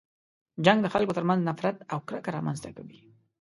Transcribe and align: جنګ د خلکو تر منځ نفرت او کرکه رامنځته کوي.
جنګ 0.65 0.79
د 0.81 0.87
خلکو 0.93 1.15
تر 1.17 1.23
منځ 1.29 1.41
نفرت 1.49 1.77
او 1.91 1.97
کرکه 2.07 2.29
رامنځته 2.37 2.69
کوي. 2.77 2.99